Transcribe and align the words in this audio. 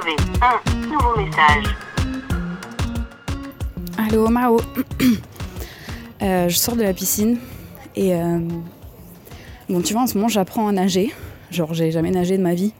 un 0.00 0.86
nouveau 0.86 1.16
message. 1.16 1.74
Allô 3.96 4.28
Mao 4.28 4.60
Euh, 6.22 6.48
Je 6.48 6.56
sors 6.56 6.74
de 6.76 6.82
la 6.82 6.92
piscine 6.92 7.38
et 7.94 8.12
euh, 8.14 8.38
bon 9.68 9.80
tu 9.82 9.92
vois 9.92 10.02
en 10.02 10.06
ce 10.08 10.14
moment 10.16 10.28
j'apprends 10.28 10.66
à 10.68 10.72
nager. 10.72 11.12
Genre 11.52 11.74
j'ai 11.74 11.90
jamais 11.92 12.10
nagé 12.10 12.36
de 12.36 12.42
ma 12.42 12.54
vie. 12.54 12.72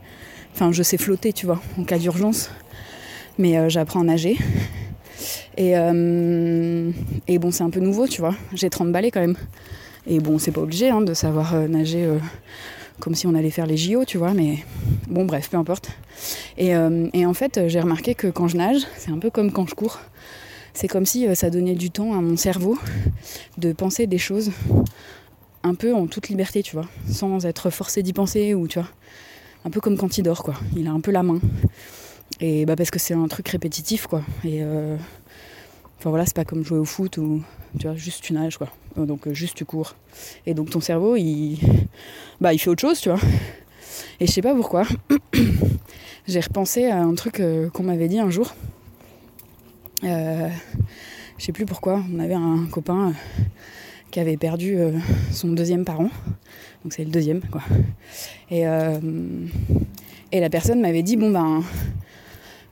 Enfin 0.54 0.72
je 0.72 0.82
sais 0.82 0.96
flotter 0.96 1.32
tu 1.32 1.46
vois 1.46 1.60
en 1.78 1.84
cas 1.84 1.98
d'urgence. 1.98 2.50
Mais 3.38 3.56
euh, 3.56 3.68
j'apprends 3.68 4.00
à 4.00 4.04
nager. 4.04 4.36
Et, 5.56 5.72
et 5.72 7.38
bon 7.40 7.50
c'est 7.50 7.64
un 7.64 7.70
peu 7.70 7.80
nouveau 7.80 8.06
tu 8.06 8.20
vois. 8.20 8.34
J'ai 8.54 8.70
30 8.70 8.92
balais 8.92 9.10
quand 9.10 9.20
même. 9.20 9.36
Et 10.06 10.20
bon 10.20 10.38
c'est 10.38 10.52
pas 10.52 10.60
obligé 10.60 10.90
hein, 10.90 11.00
de 11.00 11.14
savoir 11.14 11.54
nager 11.68 12.08
comme 13.00 13.14
si 13.14 13.26
on 13.26 13.34
allait 13.34 13.50
faire 13.50 13.66
les 13.66 13.76
JO 13.76 14.04
tu 14.04 14.18
vois. 14.18 14.34
Mais 14.34 14.64
bon 15.08 15.24
bref 15.24 15.48
peu 15.50 15.56
importe. 15.56 15.90
Et, 16.56 16.74
euh, 16.74 17.08
en 17.14 17.34
fait 17.34 17.68
j'ai 17.68 17.80
remarqué 17.80 18.14
que 18.14 18.28
quand 18.28 18.48
je 18.48 18.56
nage 18.56 18.86
c'est 18.96 19.10
un 19.10 19.18
peu 19.18 19.30
comme 19.30 19.52
quand 19.52 19.66
je 19.66 19.74
cours. 19.74 19.98
C'est 20.74 20.88
comme 20.88 21.06
si 21.06 21.26
euh, 21.26 21.34
ça 21.34 21.50
donnait 21.50 21.74
du 21.74 21.90
temps 21.90 22.12
à 22.16 22.20
mon 22.20 22.36
cerveau 22.36 22.78
de 23.56 23.72
penser 23.72 24.06
des 24.06 24.18
choses 24.18 24.52
un 25.62 25.74
peu 25.74 25.94
en 25.94 26.06
toute 26.06 26.28
liberté, 26.28 26.62
tu 26.62 26.76
vois, 26.76 26.86
sans 27.10 27.44
être 27.46 27.70
forcé 27.70 28.02
d'y 28.02 28.12
penser 28.12 28.54
ou 28.54 28.68
tu 28.68 28.78
vois, 28.78 28.88
un 29.64 29.70
peu 29.70 29.80
comme 29.80 29.96
quand 29.96 30.18
il 30.18 30.22
dort, 30.22 30.42
quoi. 30.42 30.54
Il 30.76 30.86
a 30.86 30.92
un 30.92 31.00
peu 31.00 31.10
la 31.10 31.22
main. 31.22 31.40
Et 32.40 32.66
bah 32.66 32.76
parce 32.76 32.90
que 32.90 32.98
c'est 32.98 33.14
un 33.14 33.26
truc 33.28 33.48
répétitif, 33.48 34.06
quoi. 34.06 34.22
Et 34.44 34.62
euh, 34.62 34.96
enfin 35.98 36.10
voilà, 36.10 36.24
c'est 36.26 36.36
pas 36.36 36.44
comme 36.44 36.64
jouer 36.64 36.78
au 36.78 36.84
foot 36.84 37.18
ou 37.18 37.42
tu 37.78 37.86
vois, 37.86 37.96
juste 37.96 38.22
tu 38.22 38.32
nages, 38.32 38.56
quoi. 38.56 38.68
Euh, 38.98 39.06
Donc 39.06 39.26
euh, 39.26 39.34
juste 39.34 39.56
tu 39.56 39.64
cours. 39.64 39.94
Et 40.46 40.54
donc 40.54 40.70
ton 40.70 40.80
cerveau, 40.80 41.16
il, 41.16 41.58
bah 42.40 42.52
il 42.52 42.58
fait 42.58 42.70
autre 42.70 42.80
chose, 42.80 43.00
tu 43.00 43.08
vois. 43.08 43.20
Et 44.20 44.26
je 44.26 44.32
sais 44.32 44.42
pas 44.42 44.54
pourquoi. 44.54 44.84
J'ai 46.26 46.40
repensé 46.40 46.86
à 46.86 47.00
un 47.00 47.14
truc 47.14 47.40
euh, 47.40 47.70
qu'on 47.70 47.82
m'avait 47.84 48.08
dit 48.08 48.18
un 48.18 48.30
jour. 48.30 48.54
Je 50.02 51.44
sais 51.44 51.52
plus 51.52 51.66
pourquoi, 51.66 52.02
on 52.12 52.18
avait 52.18 52.34
un 52.34 52.66
copain 52.70 53.12
qui 54.10 54.20
avait 54.20 54.36
perdu 54.36 54.76
son 55.32 55.48
deuxième 55.48 55.84
parent. 55.84 56.10
Donc 56.84 56.92
c'est 56.92 57.04
le 57.04 57.10
deuxième, 57.10 57.40
quoi. 57.42 57.62
Et, 58.50 58.66
euh, 58.66 58.98
et 60.32 60.40
la 60.40 60.50
personne 60.50 60.80
m'avait 60.80 61.02
dit 61.02 61.16
bon 61.16 61.30
ben 61.30 61.62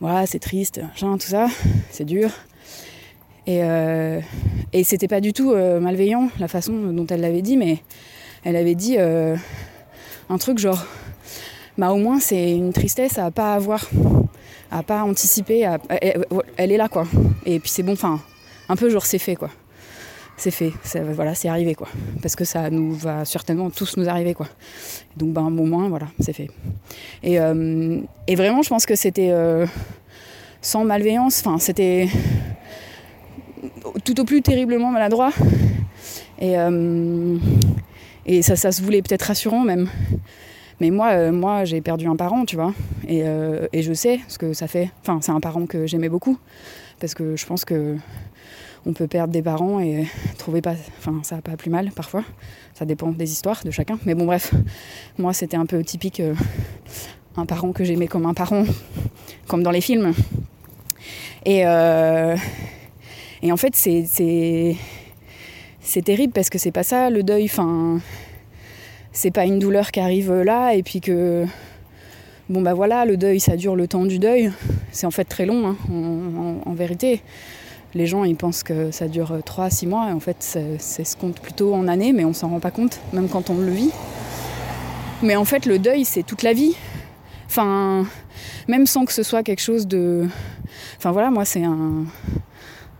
voilà, 0.01 0.27
c'est 0.27 0.39
triste, 0.39 0.81
machin, 0.81 1.17
tout 1.19 1.27
ça, 1.27 1.49
c'est 1.91 2.05
dur. 2.05 2.31
Et, 3.47 3.63
euh, 3.63 4.21
et 4.73 4.83
c'était 4.83 5.09
pas 5.09 5.21
du 5.21 5.33
tout 5.33 5.53
euh, 5.53 5.79
malveillant 5.79 6.31
la 6.41 6.49
façon 6.49 6.73
dont 6.73 7.07
elle 7.07 7.21
l'avait 7.21 7.43
dit, 7.43 7.57
mais 7.57 7.79
elle 8.45 8.57
avait 8.57 8.75
dit 8.75 8.97
euh, 8.99 9.37
un 10.29 10.39
truc 10.39 10.59
genre 10.59 10.85
bah 11.79 11.93
au 11.93 11.97
moins 11.97 12.19
c'est 12.19 12.53
une 12.53 12.73
tristesse 12.73 13.19
à 13.19 13.31
pas 13.31 13.55
avoir, 13.55 13.89
à 14.71 14.83
pas 14.83 15.03
anticiper, 15.03 15.77
elle, 16.59 16.73
est 16.73 16.77
là 16.77 16.89
quoi. 16.89 17.07
Et 17.45 17.61
puis 17.61 17.71
c'est 17.71 17.85
bon, 17.85 17.93
enfin 17.93 18.21
un 18.69 18.75
peu 18.75 18.91
genre 18.91 19.07
c'est 19.07 19.19
fait 19.19 19.37
quoi. 19.37 19.51
C'est 20.39 20.51
fait, 20.51 20.73
voilà, 21.13 21.35
c'est 21.35 21.49
arrivé 21.49 21.75
quoi. 21.75 21.89
Parce 22.21 22.37
que 22.37 22.45
ça 22.45 22.69
nous 22.69 22.93
va 22.93 23.25
certainement 23.25 23.71
tous 23.71 23.97
nous 23.97 24.09
arriver 24.09 24.35
quoi. 24.35 24.49
Donc 25.17 25.33
ben 25.33 25.47
au 25.47 25.51
moins 25.51 25.89
voilà, 25.89 26.09
c'est 26.19 26.33
fait. 26.33 26.51
Et, 27.23 27.37
et 27.37 28.35
vraiment 28.35 28.63
je 28.63 28.69
pense 28.69 28.87
que 28.87 28.97
c'était 28.97 29.33
sans 30.61 30.85
malveillance, 30.85 31.43
enfin 31.45 31.59
c'était 31.59 32.09
tout 34.07 34.21
au 34.21 34.25
plus 34.25 34.41
terriblement 34.41 34.93
maladroit. 34.93 35.33
Et, 36.39 36.57
euh, 36.57 37.37
et 38.25 38.41
ça, 38.41 38.55
ça 38.55 38.71
se 38.71 38.81
voulait 38.81 39.03
peut-être 39.03 39.23
rassurant 39.23 39.65
même. 39.65 39.89
Mais 40.81 40.91
moi, 40.91 41.09
euh, 41.11 41.33
moi 41.33 41.65
j'ai 41.65 41.81
perdu 41.81 42.07
un 42.07 42.15
parent, 42.15 42.45
tu 42.45 42.55
vois. 42.55 42.73
Et, 43.09 43.23
euh, 43.25 43.67
et 43.73 43.83
je 43.83 43.93
sais 43.93 44.21
ce 44.29 44.39
que 44.39 44.53
ça 44.53 44.69
fait. 44.69 44.91
Enfin, 45.03 45.19
c'est 45.23 45.33
un 45.33 45.41
parent 45.41 45.67
que 45.67 45.87
j'aimais 45.87 46.09
beaucoup. 46.09 46.39
Parce 47.01 47.15
que 47.15 47.37
je 47.37 47.45
pense 47.47 47.65
que 47.65 47.97
on 48.87 48.93
peut 48.93 49.09
perdre 49.09 49.33
des 49.33 49.43
parents 49.43 49.81
et 49.81 50.06
trouver 50.38 50.62
pas. 50.62 50.75
Enfin, 50.99 51.21
ça 51.25 51.38
pas 51.43 51.56
plus 51.56 51.71
mal 51.71 51.91
parfois. 51.91 52.23
Ça 52.75 52.84
dépend 52.84 53.11
des 53.11 53.33
histoires 53.33 53.65
de 53.65 53.73
chacun. 53.73 53.99
Mais 54.06 54.15
bon, 54.15 54.27
bref. 54.27 54.55
Moi, 55.19 55.33
c'était 55.33 55.56
un 55.56 55.67
peu 55.67 55.83
typique. 55.83 56.23
un 57.37 57.44
parent 57.44 57.73
que 57.73 57.83
j'aimais 57.83 58.06
comme 58.06 58.25
un 58.25 58.34
parent, 58.34 58.65
comme 59.49 59.65
dans 59.65 59.73
les 59.73 59.81
films. 59.81 60.12
Et, 61.44 61.65
et 63.43 63.53
en 63.53 63.57
fait, 63.57 63.75
c'est. 63.77 64.05
c'est 65.81 66.03
terrible 66.03 66.33
parce 66.33 66.51
que 66.51 66.59
c'est 66.59 66.73
pas 66.73 66.83
ça 66.83 67.11
le 67.11 67.23
deuil. 67.23 67.45
Enfin, 67.45 68.01
c'est 69.17 69.31
pas 69.31 69.47
une 69.47 69.59
douleur 69.59 69.93
qui 69.93 70.01
arrive 70.01 70.31
là 70.43 70.75
et 70.75 70.83
puis 70.83 71.01
que 71.01 71.47
bon 72.51 72.61
bah 72.61 72.75
voilà 72.75 73.07
le 73.07 73.17
deuil 73.17 73.41
ça 73.41 73.57
dure 73.57 73.75
le 73.75 73.89
temps 73.89 74.05
du 74.05 74.19
deuil 74.19 74.53
c'est 74.93 75.07
en 75.07 75.11
fait 75.11 75.25
très 75.25 75.47
long 75.47 75.69
hein, 75.69 75.77
en, 76.67 76.75
vérité 76.75 77.23
les 77.95 78.07
gens 78.07 78.25
ils 78.25 78.37
pensent 78.37 78.63
que 78.63 78.91
ça 78.91 79.09
dure 79.09 79.39
3-6 79.39 79.89
mois 79.89 80.11
et 80.11 80.13
en 80.13 80.21
fait 80.21 80.37
c'est 80.79 81.05
se 81.05 81.17
compte 81.17 81.41
plutôt 81.41 81.75
en 81.75 81.89
années 81.89 82.13
mais 82.13 82.27
on 82.27 82.35
s'en 82.35 82.51
rend 82.51 82.61
pas 82.61 82.71
compte 82.71 83.01
même 83.15 83.31
quand 83.31 83.49
on 83.49 83.57
le 83.57 83.71
vit 83.71 83.91
mais 85.23 85.35
en 85.35 85.47
fait 85.47 85.65
le 85.65 85.79
deuil 85.79 86.05
c'est 86.05 86.23
toute 86.23 86.43
la 86.43 86.53
vie 86.53 86.77
enfin 87.47 88.05
même 88.69 88.87
sans 88.87 89.07
que 89.07 89.15
ce 89.15 89.23
soit 89.23 89.43
quelque 89.43 89.63
chose 89.63 89.87
de 89.87 90.29
enfin 90.99 91.11
voilà 91.11 91.31
moi 91.31 91.47
c'est 91.47 91.65
un 91.65 92.05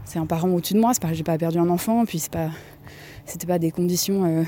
c'est 0.07 0.19
un 0.19 0.25
parent 0.27 0.49
au-dessus 0.49 0.75
de 0.75 0.81
moi 0.81 0.95
c'est 0.95 1.03
pas 1.03 1.13
j'ai 1.13 1.23
pas 1.23 1.37
perdu 1.37 1.59
un 1.59 1.69
enfant 1.69 2.05
puis 2.07 2.19
c'est 2.19 2.33
pas 2.33 2.49
c'était 3.27 3.47
pas 3.47 3.59
des 3.59 3.71
conditions 3.71 4.25
euh, 4.25 4.43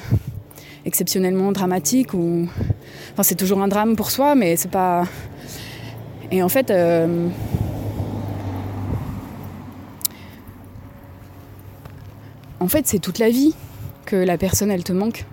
exceptionnellement 0.87 1.53
dramatique 1.53 2.15
ou 2.15 2.49
enfin 3.13 3.23
c'est 3.23 3.35
toujours 3.35 3.61
un 3.61 3.69
drame 3.69 3.97
pour 3.97 4.11
soi 4.11 4.35
mais 4.35 4.57
c'est 4.57 4.71
pas 4.71 5.05
et 6.31 6.43
en 6.43 6.49
fait 6.49 6.71
euh, 6.71 7.29
en 12.61 12.69
fait 12.69 12.87
c'est 12.87 12.99
toute 12.99 13.19
la 13.19 13.31
vie 13.31 13.55
que 14.05 14.17
la 14.17 14.39
personne 14.39 14.71
elle 14.71 14.85
te 14.85 14.93
manque. 14.93 15.27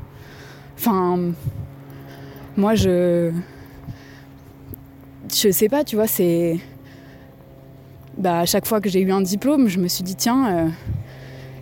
Enfin 0.78 1.20
moi 2.58 2.76
je 2.76 3.32
je 5.34 5.52
sais 5.52 5.70
pas 5.70 5.84
tu 5.84 5.96
vois 5.96 6.08
c'est 6.08 6.60
bah 8.18 8.40
à 8.40 8.46
chaque 8.46 8.66
fois 8.66 8.82
que 8.82 8.90
j'ai 8.90 9.02
eu 9.02 9.12
un 9.12 9.22
diplôme 9.22 9.68
je 9.68 9.80
me 9.80 9.88
suis 9.88 10.04
dit 10.04 10.16
tiens 10.16 10.48
euh, 10.48 10.70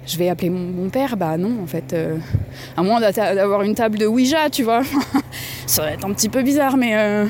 je 0.06 0.18
vais 0.18 0.30
appeler 0.30 0.50
mon, 0.50 0.90
père 0.90 1.16
bah 1.18 1.38
non 1.38 1.62
en 1.64 1.66
fait 1.66 1.94
euh, 1.94 2.18
à 2.76 2.84
moins 2.84 3.00
d'avoir 3.00 3.62
une 3.62 3.76
table 3.76 3.98
de 3.98 4.06
Ouija, 4.06 4.50
tu 4.50 4.64
vois. 4.64 4.82
ça 5.66 5.84
va 5.84 5.92
être 5.92 6.06
un 6.06 6.14
petit 6.14 6.30
peu 6.30 6.42
bizarre, 6.42 6.78
mais 6.78 6.96
euh, 6.96 7.26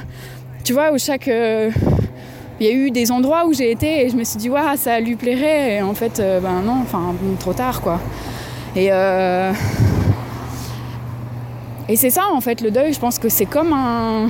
tu 0.63 0.73
vois, 0.73 0.91
où 0.91 0.97
chaque. 0.97 1.27
euh, 1.27 1.69
Il 2.59 2.65
y 2.65 2.69
a 2.69 2.73
eu 2.73 2.91
des 2.91 3.11
endroits 3.11 3.45
où 3.45 3.53
j'ai 3.53 3.71
été 3.71 4.05
et 4.05 4.09
je 4.09 4.15
me 4.15 4.23
suis 4.23 4.37
dit, 4.37 4.49
waouh, 4.49 4.75
ça 4.77 4.99
lui 4.99 5.15
plairait. 5.15 5.75
Et 5.75 5.81
en 5.81 5.93
fait, 5.93 6.19
ben 6.19 6.61
non, 6.61 6.79
enfin, 6.81 7.13
bon, 7.19 7.35
trop 7.35 7.53
tard, 7.53 7.81
quoi. 7.81 7.99
Et. 8.75 8.89
Et 11.89 11.97
c'est 11.97 12.09
ça, 12.09 12.23
en 12.33 12.39
fait, 12.39 12.61
le 12.61 12.71
deuil, 12.71 12.93
je 12.93 12.99
pense 12.99 13.19
que 13.19 13.29
c'est 13.29 13.45
comme 13.45 13.73
un. 13.73 14.29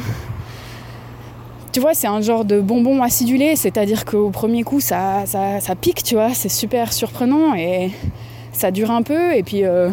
Tu 1.73 1.79
vois, 1.79 1.95
c'est 1.95 2.06
un 2.06 2.22
genre 2.22 2.45
de 2.45 2.61
bonbon 2.61 3.01
acidulé, 3.01 3.56
c'est-à-dire 3.56 4.06
qu'au 4.06 4.29
premier 4.29 4.63
coup, 4.63 4.79
ça, 4.79 5.25
ça, 5.25 5.59
ça 5.59 5.75
pique, 5.75 6.03
tu 6.03 6.13
vois, 6.13 6.31
c'est 6.35 6.47
super 6.47 6.94
surprenant 6.94 7.56
et 7.56 7.89
ça 8.51 8.69
dure 8.69 8.91
un 8.91 9.01
peu, 9.01 9.35
et 9.35 9.41
puis. 9.41 9.66
euh, 9.66 9.89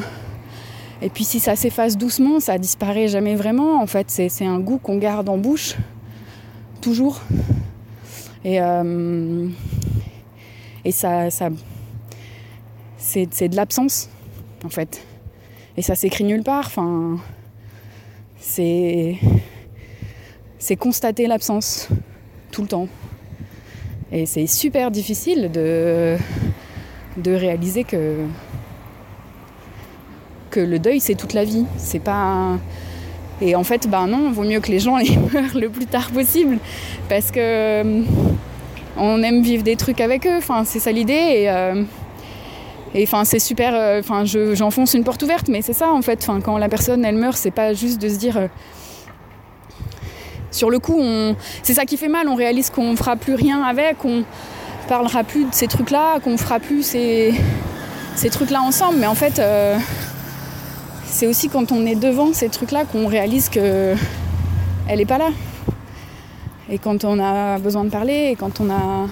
et 1.03 1.09
puis 1.09 1.25
si 1.25 1.41
ça 1.41 1.57
s'efface 1.57 1.97
doucement, 1.97 2.39
ça 2.41 2.59
disparaît 2.59 3.09
jamais 3.09 3.35
vraiment. 3.35 3.81
En 3.81 3.87
fait, 3.87 4.11
c'est 4.11 4.45
un 4.45 4.59
goût 4.59 4.77
qu'on 4.77 4.99
garde 4.99 5.31
en 5.31 5.39
bouche, 5.39 5.77
toujours. 6.83 7.23
Et, 8.45 8.61
euh, 8.61 9.49
et 10.85 10.93
ça, 10.93 11.31
ça 11.31 11.49
c'est 12.99 13.49
de 13.49 13.57
l'absence, 13.57 14.11
en 14.67 14.69
fait. 14.69 15.03
Et 15.79 15.83
ça 15.83 15.95
s'écrit 15.95 16.25
nulle 16.25 16.43
part. 16.43 16.67
Enfin, 16.67 17.17
c'est 18.39 19.17
c'est 20.71 20.77
constater 20.77 21.27
l'absence 21.27 21.89
tout 22.53 22.63
le 22.63 22.69
temps. 22.69 22.87
Et 24.13 24.25
c'est 24.25 24.47
super 24.47 24.93
difficile 24.93 25.51
de 25.51 26.17
de 27.17 27.33
réaliser 27.35 27.83
que 27.83 28.19
que 30.53 30.61
le 30.61 30.79
deuil 30.79 31.01
c'est 31.01 31.17
toute 31.17 31.33
la 31.33 31.43
vie. 31.43 31.65
C'est 31.77 31.99
pas 31.99 32.57
et 33.43 33.57
en 33.57 33.65
fait 33.65 33.89
ben 33.89 34.07
non, 34.07 34.31
vaut 34.31 34.45
mieux 34.45 34.61
que 34.61 34.71
les 34.71 34.79
gens 34.79 34.95
meurent 35.35 35.57
le 35.59 35.71
plus 35.71 35.87
tard 35.87 36.13
possible 36.13 36.59
parce 37.09 37.33
que 37.33 37.41
euh, 37.41 38.03
on 38.97 39.25
aime 39.25 39.43
vivre 39.43 39.65
des 39.65 39.75
trucs 39.75 40.01
avec 40.01 40.25
eux. 40.25 40.37
Enfin 40.37 40.63
c'est 40.65 40.79
ça 40.79 40.93
l'idée 40.93 41.15
et 41.41 41.51
euh, 41.51 41.83
et 42.95 43.03
enfin 43.03 43.25
c'est 43.25 43.41
super. 43.41 43.75
euh, 43.75 43.99
Enfin 43.99 44.25
je- 44.25 44.55
j'enfonce 44.55 44.95
une 44.95 45.03
porte 45.03 45.21
ouverte, 45.25 45.49
mais 45.49 45.63
c'est 45.63 45.73
ça 45.73 45.93
en 45.93 46.01
fait. 46.03 46.21
Enfin 46.23 46.41
quand 46.41 46.59
la 46.59 46.69
personne 46.69 47.05
elle 47.05 47.17
meurt, 47.17 47.37
c'est 47.37 47.51
pas 47.51 47.75
juste 47.75 48.01
de 48.01 48.09
se 48.09 48.19
dire 48.19 48.49
sur 50.51 50.71
le 50.71 50.79
coup, 50.79 51.01
c'est 51.63 51.75
ça 51.75 51.85
qui 51.85 51.97
fait 51.97 52.09
mal. 52.09 52.29
On 52.29 52.35
réalise 52.35 52.71
qu'on 52.71 52.97
fera 52.97 53.17
plus 53.17 53.35
rien 53.35 53.63
avec, 53.63 54.05
on 54.05 54.25
parlera 54.89 55.23
plus 55.23 55.45
de 55.45 55.55
ces 55.55 55.69
trucs-là, 55.69 56.19
qu'on 56.21 56.37
fera 56.37 56.59
plus 56.59 56.83
ces, 56.83 57.33
trucs-là 58.31 58.61
ensemble. 58.61 58.99
Mais 58.99 59.07
en 59.07 59.15
fait, 59.15 59.39
euh, 59.39 59.79
c'est 61.07 61.27
aussi 61.27 61.49
quand 61.49 61.71
on 61.73 61.87
est 61.87 61.95
devant 61.95 62.33
ces 62.33 62.49
trucs-là 62.49 62.85
qu'on 62.85 63.07
réalise 63.07 63.49
que 63.49 63.95
elle 64.89 65.01
est 65.01 65.07
pas 65.07 65.19
là. 65.19 65.31
Et 66.69 66.79
quand 66.79 67.05
on 67.05 67.19
a 67.21 67.59
besoin 67.59 67.85
de 67.85 67.91
parler, 67.91 68.31
et 68.33 68.37
quand 68.37 68.61
on 68.61 68.71
a 68.71 69.07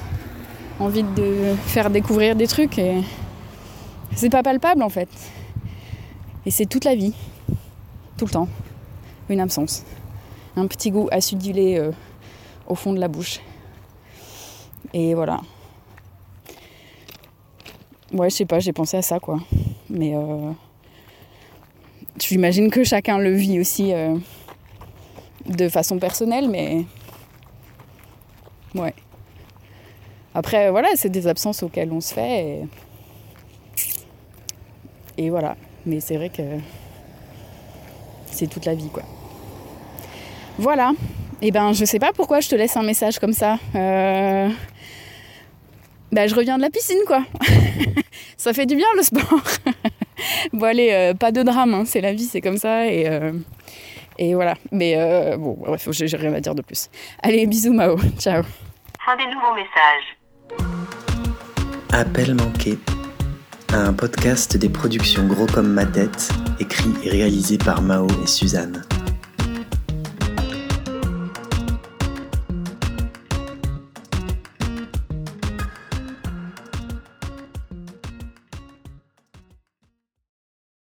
envie 0.81 1.03
de 1.03 1.55
faire 1.67 1.91
découvrir 1.91 2.37
des 2.37 2.47
trucs, 2.47 2.81
c'est 4.15 4.31
pas 4.31 4.43
palpable 4.43 4.83
en 4.83 4.89
fait. 4.89 5.09
Et 6.47 6.51
c'est 6.51 6.67
toute 6.67 6.85
la 6.85 6.95
vie, 6.95 7.15
tout 8.17 8.25
le 8.25 8.31
temps, 8.31 8.49
une 9.29 9.41
absence. 9.41 9.85
Un 10.59 10.67
petit 10.67 10.91
goût 10.91 11.09
acidulé 11.13 11.79
euh, 11.79 11.93
au 12.67 12.75
fond 12.75 12.93
de 12.93 12.99
la 12.99 13.07
bouche. 13.07 13.39
Et 14.93 15.15
voilà. 15.15 15.41
Ouais, 18.13 18.29
je 18.29 18.35
sais 18.35 18.45
pas, 18.45 18.59
j'ai 18.59 18.73
pensé 18.73 18.97
à 18.97 19.03
ça 19.03 19.21
quoi. 19.21 19.39
Mais 19.89 20.17
euh, 20.17 20.51
j'imagine 22.19 22.73
que 22.73 22.83
chacun 22.83 23.19
le 23.19 23.31
vit 23.31 23.61
aussi 23.61 23.93
euh, 23.93 24.17
de 25.47 25.69
façon 25.69 26.01
personnelle, 26.01 26.49
mais 26.49 26.85
ouais. 28.75 28.95
Après, 30.35 30.73
voilà, 30.73 30.89
c'est 30.97 31.09
des 31.09 31.29
absences 31.29 31.63
auxquelles 31.63 31.93
on 31.93 32.01
se 32.01 32.15
fait. 32.15 32.67
Et, 35.17 35.25
et 35.27 35.31
voilà. 35.31 35.57
Mais 35.87 36.01
c'est 36.01 36.17
vrai 36.17 36.31
que 36.31 36.43
c'est 38.27 38.49
toute 38.49 38.65
la 38.65 38.75
vie, 38.75 38.89
quoi. 38.89 39.05
Voilà. 40.59 40.93
Et 41.41 41.51
ben, 41.51 41.73
je 41.73 41.85
sais 41.85 41.99
pas 41.99 42.13
pourquoi 42.13 42.41
je 42.41 42.49
te 42.49 42.55
laisse 42.55 42.77
un 42.77 42.83
message 42.83 43.19
comme 43.19 43.33
ça. 43.33 43.59
Euh... 43.75 44.49
Bah, 46.11 46.27
je 46.27 46.35
reviens 46.35 46.57
de 46.57 46.63
la 46.63 46.71
piscine, 46.71 47.01
quoi. 47.07 47.23
ça 48.37 48.53
fait 48.53 48.67
du 48.67 48.77
bien 48.77 48.87
le 48.97 49.03
sport. 49.03 49.41
bon, 50.53 50.67
allez, 50.67 50.91
euh, 50.93 51.15
pas 51.15 51.33
de 51.33 51.43
drame, 51.43 51.75
hein. 51.75 51.83
c'est 51.85 52.01
la 52.01 52.13
vie, 52.13 52.25
c'est 52.25 52.41
comme 52.41 52.57
ça. 52.57 52.87
Et, 52.87 53.09
euh, 53.09 53.33
et 54.19 54.35
voilà. 54.35 54.55
Mais 54.73 54.95
euh, 54.97 55.37
bon, 55.37 55.57
bref, 55.59 55.87
j'ai 55.91 56.17
rien 56.17 56.33
à 56.33 56.41
dire 56.41 56.55
de 56.55 56.63
plus. 56.63 56.89
Allez, 57.23 57.47
bisous, 57.47 57.75
Mao. 57.75 57.99
Ciao. 58.19 58.43
Fin 59.05 59.17
des 59.17 59.27
nouveaux 59.27 59.55
messages. 59.55 60.17
Appel 61.93 62.35
manqué. 62.35 62.79
Un 63.73 63.93
podcast 63.93 64.57
des 64.57 64.71
productions 64.71 65.27
Gros 65.27 65.47
comme 65.47 65.69
ma 65.69 65.85
tête, 65.85 66.31
écrit 66.59 66.95
et 67.05 67.11
réalisé 67.11 67.59
par 67.59 67.83
Mao 67.83 68.07
et 68.23 68.27
Suzanne. 68.27 68.83